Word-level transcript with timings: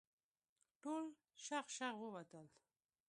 ټول 0.81 1.03
شغ 1.45 1.65
شغ 1.77 1.95
ووتل. 2.01 2.45